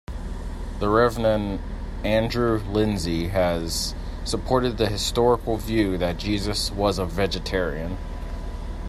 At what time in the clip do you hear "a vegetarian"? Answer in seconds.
6.97-7.97